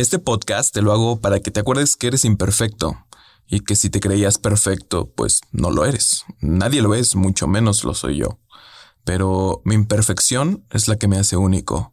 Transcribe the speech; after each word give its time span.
Este 0.00 0.18
podcast 0.18 0.72
te 0.72 0.80
lo 0.80 0.92
hago 0.92 1.20
para 1.20 1.40
que 1.40 1.50
te 1.50 1.60
acuerdes 1.60 1.94
que 1.94 2.06
eres 2.06 2.24
imperfecto 2.24 3.04
y 3.46 3.60
que 3.60 3.76
si 3.76 3.90
te 3.90 4.00
creías 4.00 4.38
perfecto, 4.38 5.12
pues 5.14 5.42
no 5.52 5.70
lo 5.70 5.84
eres. 5.84 6.24
Nadie 6.40 6.80
lo 6.80 6.94
es, 6.94 7.16
mucho 7.16 7.46
menos 7.46 7.84
lo 7.84 7.92
soy 7.92 8.16
yo. 8.16 8.38
Pero 9.04 9.60
mi 9.66 9.74
imperfección 9.74 10.64
es 10.70 10.88
la 10.88 10.96
que 10.96 11.06
me 11.06 11.18
hace 11.18 11.36
único 11.36 11.92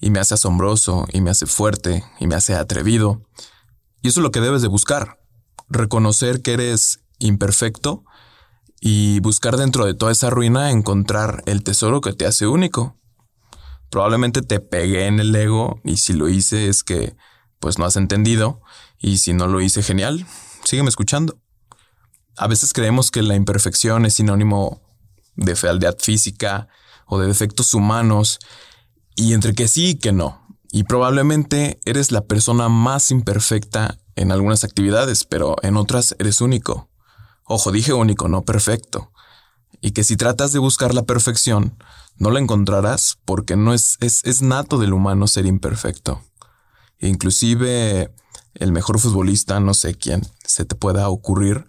y 0.00 0.10
me 0.10 0.18
hace 0.18 0.34
asombroso 0.34 1.06
y 1.12 1.20
me 1.20 1.30
hace 1.30 1.46
fuerte 1.46 2.02
y 2.18 2.26
me 2.26 2.34
hace 2.34 2.56
atrevido. 2.56 3.22
Y 4.02 4.08
eso 4.08 4.18
es 4.18 4.24
lo 4.24 4.32
que 4.32 4.40
debes 4.40 4.62
de 4.62 4.66
buscar. 4.66 5.20
Reconocer 5.68 6.42
que 6.42 6.54
eres 6.54 7.04
imperfecto 7.20 8.02
y 8.80 9.20
buscar 9.20 9.56
dentro 9.56 9.86
de 9.86 9.94
toda 9.94 10.10
esa 10.10 10.28
ruina 10.28 10.72
encontrar 10.72 11.44
el 11.46 11.62
tesoro 11.62 12.00
que 12.00 12.14
te 12.14 12.26
hace 12.26 12.48
único. 12.48 12.96
Probablemente 13.90 14.42
te 14.42 14.58
pegué 14.58 15.06
en 15.06 15.20
el 15.20 15.32
ego 15.36 15.80
y 15.84 15.98
si 15.98 16.14
lo 16.14 16.28
hice 16.28 16.68
es 16.68 16.82
que 16.82 17.16
pues 17.60 17.78
no 17.78 17.84
has 17.84 17.96
entendido 17.96 18.60
y 18.98 19.18
si 19.18 19.32
no 19.32 19.46
lo 19.46 19.60
hice 19.60 19.82
genial, 19.82 20.26
sígueme 20.64 20.88
escuchando. 20.88 21.38
A 22.36 22.46
veces 22.46 22.72
creemos 22.72 23.10
que 23.10 23.22
la 23.22 23.34
imperfección 23.34 24.06
es 24.06 24.14
sinónimo 24.14 24.80
de 25.34 25.56
fealdad 25.56 25.96
física 25.98 26.68
o 27.06 27.18
de 27.18 27.26
defectos 27.26 27.74
humanos 27.74 28.38
y 29.16 29.32
entre 29.32 29.54
que 29.54 29.68
sí 29.68 29.90
y 29.90 29.94
que 29.96 30.12
no. 30.12 30.46
Y 30.70 30.84
probablemente 30.84 31.80
eres 31.84 32.12
la 32.12 32.26
persona 32.26 32.68
más 32.68 33.10
imperfecta 33.10 33.98
en 34.16 34.32
algunas 34.32 34.64
actividades, 34.64 35.24
pero 35.24 35.56
en 35.62 35.76
otras 35.76 36.14
eres 36.18 36.40
único. 36.40 36.90
Ojo, 37.44 37.72
dije 37.72 37.92
único, 37.92 38.28
no 38.28 38.44
perfecto. 38.44 39.12
Y 39.80 39.92
que 39.92 40.04
si 40.04 40.16
tratas 40.16 40.52
de 40.52 40.58
buscar 40.58 40.92
la 40.92 41.04
perfección, 41.04 41.82
no 42.16 42.30
la 42.30 42.40
encontrarás 42.40 43.18
porque 43.24 43.56
no 43.56 43.72
es, 43.72 43.96
es, 44.00 44.24
es 44.24 44.42
nato 44.42 44.78
del 44.78 44.92
humano 44.92 45.26
ser 45.26 45.46
imperfecto. 45.46 46.22
Inclusive 47.00 48.12
el 48.54 48.72
mejor 48.72 48.98
futbolista, 48.98 49.60
no 49.60 49.74
sé 49.74 49.94
quién 49.94 50.26
se 50.44 50.64
te 50.64 50.74
pueda 50.74 51.08
ocurrir, 51.08 51.66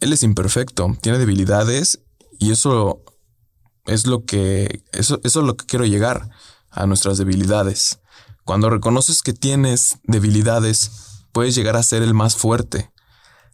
él 0.00 0.12
es 0.12 0.22
imperfecto, 0.22 0.96
tiene 1.02 1.18
debilidades 1.18 2.00
y 2.38 2.52
eso 2.52 3.04
es 3.86 4.06
lo 4.06 4.24
que, 4.24 4.82
eso, 4.92 5.20
eso 5.24 5.40
es 5.40 5.46
lo 5.46 5.56
que 5.56 5.66
quiero 5.66 5.84
llegar 5.84 6.30
a 6.70 6.86
nuestras 6.86 7.18
debilidades. 7.18 8.00
Cuando 8.44 8.70
reconoces 8.70 9.22
que 9.22 9.32
tienes 9.32 9.98
debilidades, 10.04 10.90
puedes 11.32 11.54
llegar 11.54 11.76
a 11.76 11.82
ser 11.82 12.02
el 12.02 12.14
más 12.14 12.36
fuerte. 12.36 12.90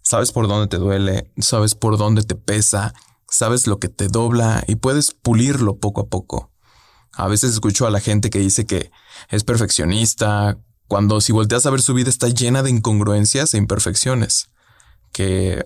Sabes 0.02 0.30
por 0.30 0.46
dónde 0.46 0.68
te 0.68 0.76
duele, 0.76 1.32
sabes 1.38 1.74
por 1.74 1.98
dónde 1.98 2.22
te 2.22 2.36
pesa, 2.36 2.94
sabes 3.28 3.66
lo 3.66 3.80
que 3.80 3.88
te 3.88 4.08
dobla 4.08 4.62
y 4.68 4.76
puedes 4.76 5.10
pulirlo 5.10 5.78
poco 5.78 6.02
a 6.02 6.06
poco. 6.06 6.52
A 7.12 7.26
veces 7.28 7.52
escucho 7.52 7.86
a 7.86 7.90
la 7.90 8.00
gente 8.00 8.30
que 8.30 8.38
dice 8.38 8.66
que 8.66 8.90
es 9.30 9.42
perfeccionista, 9.42 10.58
cuando 10.88 11.20
si 11.20 11.32
volteas 11.32 11.66
a 11.66 11.70
ver 11.70 11.82
su 11.82 11.94
vida 11.94 12.10
está 12.10 12.28
llena 12.28 12.62
de 12.62 12.70
incongruencias 12.70 13.54
e 13.54 13.58
imperfecciones, 13.58 14.50
que, 15.12 15.64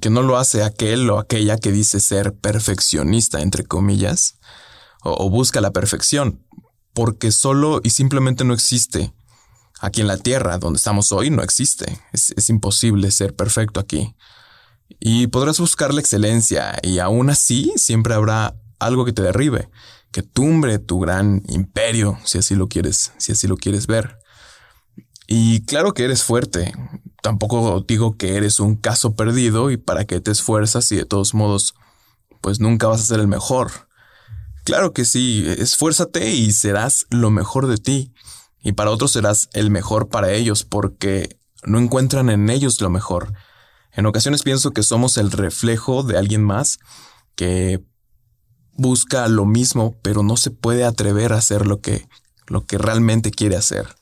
que 0.00 0.10
no 0.10 0.22
lo 0.22 0.38
hace 0.38 0.64
aquel 0.64 1.08
o 1.10 1.18
aquella 1.18 1.58
que 1.58 1.72
dice 1.72 2.00
ser 2.00 2.34
perfeccionista, 2.34 3.40
entre 3.40 3.64
comillas, 3.64 4.38
o 5.02 5.30
busca 5.30 5.60
la 5.60 5.70
perfección, 5.70 6.42
porque 6.96 7.30
solo 7.30 7.80
y 7.84 7.90
simplemente 7.90 8.42
no 8.44 8.54
existe. 8.54 9.12
Aquí 9.80 10.00
en 10.00 10.06
la 10.06 10.16
Tierra, 10.16 10.56
donde 10.56 10.78
estamos 10.78 11.12
hoy, 11.12 11.28
no 11.28 11.42
existe. 11.42 12.00
Es, 12.12 12.48
imposible 12.48 13.10
ser 13.10 13.36
perfecto 13.36 13.78
aquí. 13.78 14.16
Y 14.98 15.26
podrás 15.26 15.60
buscar 15.60 15.92
la 15.92 16.00
excelencia 16.00 16.78
y 16.82 16.98
aún 16.98 17.28
así 17.28 17.72
siempre 17.76 18.14
habrá 18.14 18.56
algo 18.78 19.04
que 19.04 19.12
te 19.12 19.20
derribe, 19.20 19.68
que 20.10 20.22
tumbre 20.22 20.78
tu 20.78 21.00
gran 21.00 21.42
imperio, 21.48 22.18
si 22.24 22.38
así 22.38 22.54
lo 22.54 22.68
quieres, 22.68 23.12
si 23.18 23.32
así 23.32 23.46
lo 23.46 23.58
quieres 23.58 23.86
ver. 23.86 24.18
Y 25.26 25.64
claro 25.64 25.92
que 25.92 26.04
eres 26.04 26.22
fuerte. 26.22 26.72
Tampoco 27.22 27.84
digo 27.86 28.16
que 28.16 28.36
eres 28.36 28.60
un 28.60 28.76
caso 28.76 29.16
perdido 29.16 29.70
y 29.70 29.76
para 29.76 30.04
qué 30.04 30.20
te 30.20 30.30
esfuerzas 30.30 30.90
y 30.92 30.96
de 30.96 31.04
todos 31.04 31.34
modos, 31.34 31.74
pues 32.40 32.60
nunca 32.60 32.86
vas 32.86 33.00
a 33.00 33.04
ser 33.04 33.20
el 33.20 33.26
mejor. 33.26 33.70
Claro 34.64 34.92
que 34.92 35.04
sí, 35.04 35.44
esfuérzate 35.58 36.34
y 36.34 36.52
serás 36.52 37.06
lo 37.10 37.30
mejor 37.30 37.66
de 37.66 37.76
ti. 37.76 38.12
Y 38.62 38.72
para 38.72 38.90
otros 38.90 39.12
serás 39.12 39.48
el 39.52 39.70
mejor 39.70 40.08
para 40.08 40.32
ellos 40.32 40.64
porque 40.64 41.38
no 41.64 41.78
encuentran 41.78 42.30
en 42.30 42.50
ellos 42.50 42.80
lo 42.80 42.90
mejor. 42.90 43.32
En 43.92 44.06
ocasiones 44.06 44.42
pienso 44.42 44.72
que 44.72 44.82
somos 44.82 45.18
el 45.18 45.30
reflejo 45.30 46.02
de 46.02 46.18
alguien 46.18 46.42
más 46.42 46.78
que 47.34 47.84
busca 48.72 49.26
lo 49.28 49.46
mismo, 49.46 49.94
pero 50.02 50.22
no 50.22 50.36
se 50.36 50.50
puede 50.50 50.84
atrever 50.84 51.32
a 51.32 51.38
hacer 51.38 51.66
lo 51.66 51.80
que, 51.80 52.08
lo 52.46 52.66
que 52.66 52.78
realmente 52.78 53.30
quiere 53.30 53.56
hacer. 53.56 53.94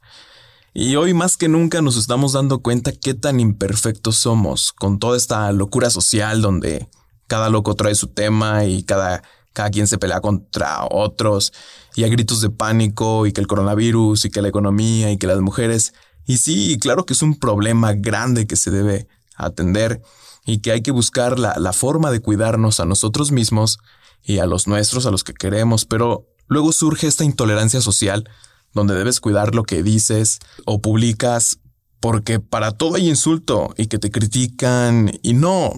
Y 0.77 0.97
hoy 0.97 1.15
más 1.15 1.37
que 1.37 1.49
nunca 1.49 1.81
nos 1.83 1.97
estamos 1.97 2.33
dando 2.33 2.59
cuenta 2.59 2.91
qué 2.91 3.15
tan 3.15 3.39
imperfectos 3.39 4.17
somos 4.17 4.73
con 4.73 4.99
toda 4.99 5.17
esta 5.17 5.53
locura 5.53 5.89
social 5.89 6.43
donde 6.43 6.89
cada 7.29 7.49
loco 7.49 7.77
trae 7.77 7.95
su 7.95 8.09
tema 8.09 8.65
y 8.65 8.83
cada 8.83 9.23
cada 9.53 9.71
quien 9.71 9.87
se 9.87 9.99
pelea 9.99 10.21
contra 10.21 10.85
otros 10.91 11.53
y 11.95 12.03
hay 12.03 12.11
gritos 12.11 12.41
de 12.41 12.51
pánico 12.51 13.25
y 13.25 13.33
que 13.33 13.41
el 13.41 13.47
coronavirus 13.47 14.25
y 14.25 14.31
que 14.31 14.43
la 14.43 14.49
economía 14.49 15.13
y 15.13 15.17
que 15.17 15.29
las 15.29 15.39
mujeres. 15.41 15.95
Y 16.27 16.39
sí, 16.39 16.77
claro 16.81 17.07
que 17.07 17.13
es 17.13 17.23
un 17.23 17.39
problema 17.39 17.93
grande 17.93 18.49
que 18.49 18.57
se 18.57 18.73
debe 18.73 19.07
atender 19.37 20.03
y 20.45 20.59
que 20.59 20.73
hay 20.73 20.83
que 20.83 20.91
buscar 20.91 21.39
la, 21.39 21.55
la 21.57 21.73
forma 21.73 22.11
de 22.11 22.19
cuidarnos 22.19 22.81
a 22.81 22.85
nosotros 22.85 23.31
mismos 23.31 23.79
y 24.25 24.39
a 24.39 24.47
los 24.47 24.67
nuestros, 24.67 25.07
a 25.07 25.13
los 25.13 25.23
que 25.23 25.35
queremos, 25.35 25.85
pero 25.85 26.27
luego 26.49 26.73
surge 26.73 27.07
esta 27.07 27.23
intolerancia 27.23 27.81
social 27.81 28.29
donde 28.75 28.95
debes 28.95 29.21
cuidar 29.21 29.55
lo 29.55 29.63
que 29.63 29.83
dices 29.83 30.41
o 30.65 30.81
publicas 30.81 31.59
porque 32.01 32.39
para 32.39 32.73
todo 32.73 32.97
hay 32.97 33.09
insulto 33.09 33.73
y 33.79 33.87
que 33.87 33.99
te 33.99 34.11
critican 34.11 35.19
y 35.23 35.33
no, 35.33 35.73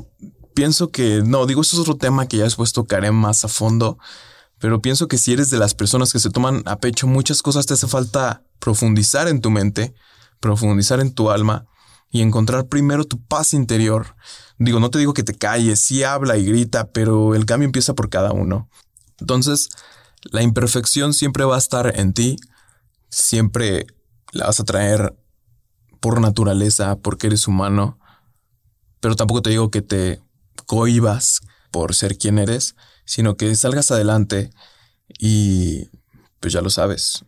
pienso 0.55 0.91
que, 0.91 1.23
no, 1.25 1.47
digo, 1.47 1.61
eso 1.61 1.77
es 1.77 1.83
otro 1.83 1.97
tema 1.97 2.27
que 2.27 2.39
ya 2.39 2.45
después 2.45 2.73
tocaré 2.73 3.13
más 3.13 3.45
a 3.45 3.49
fondo, 3.49 3.99
pero 4.59 4.83
pienso 4.83 5.07
que 5.07 5.19
si 5.19 5.35
eres 5.35 5.51
de 5.51 5.59
las 5.59 5.75
personas 5.75 6.13
que 6.13 6.19
se 6.19 6.31
toman 6.31 6.63
a 6.65 6.81
pecho 6.81 7.07
muchas 7.07 7.43
cosas, 7.43 7.67
te 7.67 7.75
hace 7.75 7.87
falta 7.87 8.43
profundizar 8.59 9.29
en 9.29 9.41
tu 9.41 9.51
mente, 9.51 9.95
profundizar 10.41 10.99
en 10.99 11.15
tu 11.15 11.31
alma 11.31 11.67
y 12.11 12.23
encontrar 12.23 12.67
primero 12.67 13.05
tu 13.05 13.23
paz 13.23 13.53
interior. 13.53 14.17
Digo, 14.59 14.81
no 14.81 14.91
te 14.91 14.99
digo 14.99 15.13
que 15.13 15.23
te 15.23 15.35
calles, 15.35 15.79
sí 15.81 16.03
habla 16.03 16.39
y 16.39 16.47
grita, 16.47 16.91
pero 16.91 17.35
el 17.35 17.45
cambio 17.45 17.67
empieza 17.67 17.95
por 17.95 18.09
cada 18.09 18.33
uno. 18.33 18.69
Entonces, 19.21 19.69
la 20.25 20.43
imperfección 20.43 21.15
siempre 21.15 21.45
va 21.45 21.57
a 21.57 21.59
estar 21.59 21.93
en 22.01 22.15
ti, 22.15 22.37
siempre 23.09 23.87
la 24.33 24.47
vas 24.47 24.61
a 24.61 24.65
traer 24.65 25.17
por 26.01 26.21
naturaleza, 26.21 26.97
porque 26.97 27.29
eres 27.29 27.49
humano, 27.49 27.99
pero 29.01 29.17
tampoco 29.17 29.43
te 29.43 29.51
digo 29.51 29.71
que 29.71 29.83
te 29.83 30.21
cohibas 30.67 31.41
por 31.71 31.95
ser 31.95 32.19
quien 32.19 32.39
eres, 32.39 32.77
sino 33.05 33.37
que 33.37 33.55
salgas 33.55 33.91
adelante 33.91 34.51
y 35.19 35.89
pues 36.41 36.53
ya 36.53 36.61
lo 36.61 36.71
sabes. 36.71 37.25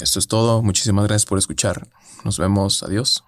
Esto 0.00 0.18
es 0.18 0.28
todo, 0.28 0.62
muchísimas 0.62 1.06
gracias 1.06 1.26
por 1.26 1.38
escuchar. 1.38 1.88
Nos 2.24 2.38
vemos, 2.38 2.82
adiós. 2.82 3.24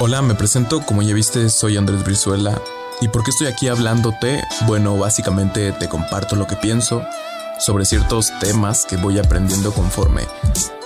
Hola, 0.00 0.20
me 0.22 0.34
presento, 0.34 0.84
como 0.84 1.02
ya 1.02 1.14
viste, 1.14 1.48
soy 1.48 1.76
Andrés 1.76 2.04
Brizuela. 2.04 2.60
¿Y 3.00 3.08
por 3.08 3.24
qué 3.24 3.30
estoy 3.30 3.46
aquí 3.46 3.68
hablándote? 3.68 4.42
Bueno, 4.66 4.96
básicamente 4.96 5.72
te 5.72 5.88
comparto 5.88 6.36
lo 6.36 6.46
que 6.46 6.56
pienso, 6.56 7.04
sobre 7.64 7.84
ciertos 7.84 8.32
temas 8.40 8.84
que 8.84 8.96
voy 8.96 9.18
aprendiendo 9.18 9.72
conforme 9.72 10.22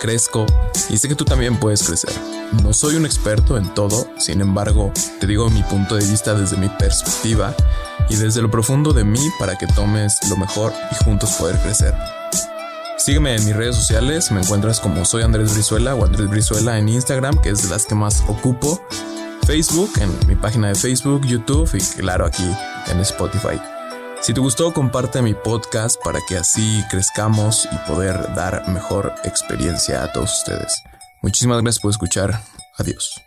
crezco 0.01 0.45
y 0.91 0.99
sé 0.99 1.09
que 1.09 1.15
tú 1.15 1.25
también 1.25 1.59
puedes 1.59 1.83
crecer. 1.83 2.13
No 2.63 2.73
soy 2.73 2.97
un 2.97 3.07
experto 3.07 3.57
en 3.57 3.73
todo, 3.75 4.09
sin 4.19 4.41
embargo, 4.41 4.93
te 5.19 5.27
digo 5.27 5.49
mi 5.51 5.63
punto 5.63 5.97
de 5.97 6.07
vista 6.07 6.35
desde 6.35 6.57
mi 6.57 6.69
perspectiva 6.69 7.55
y 8.09 8.17
desde 8.17 8.43
lo 8.43 8.51
profundo 8.51 8.93
de 8.93 9.05
mí 9.05 9.21
para 9.39 9.57
que 9.57 9.67
tomes 9.67 10.19
lo 10.29 10.37
mejor 10.37 10.73
y 10.93 11.05
juntos 11.05 11.33
poder 11.33 11.59
crecer. 11.61 11.95
Sígueme 12.99 13.35
en 13.35 13.45
mis 13.45 13.57
redes 13.57 13.77
sociales, 13.77 14.31
me 14.31 14.41
encuentras 14.41 14.81
como 14.81 15.05
soy 15.05 15.23
Andrés 15.23 15.55
Brizuela 15.55 15.95
o 15.95 16.05
Andrés 16.05 16.29
Brizuela 16.29 16.79
en 16.79 16.89
Instagram, 16.89 17.41
que 17.41 17.51
es 17.51 17.63
de 17.63 17.69
las 17.69 17.87
que 17.87 17.95
más 17.95 18.23
ocupo, 18.29 18.81
Facebook, 19.47 19.91
en 20.01 20.29
mi 20.29 20.35
página 20.35 20.69
de 20.69 20.75
Facebook, 20.75 21.25
YouTube 21.25 21.71
y 21.75 21.81
claro 22.01 22.27
aquí 22.27 22.49
en 22.89 23.01
Spotify. 23.01 23.61
Si 24.27 24.35
te 24.35 24.41
gustó, 24.41 24.75
comparte 24.75 25.23
mi 25.23 25.35
podcast 25.35 26.03
para 26.03 26.19
que 26.29 26.37
así 26.37 26.83
crezcamos 26.91 27.69
y 27.71 27.77
poder 27.89 28.35
dar 28.35 28.69
mejor 28.69 29.15
experiencia 29.23 30.03
a 30.03 30.13
todos 30.13 30.41
ustedes. 30.41 30.83
Muchísimas 31.23 31.63
gracias 31.63 31.81
por 31.81 31.93
escuchar. 31.93 32.41
Adiós. 32.77 33.26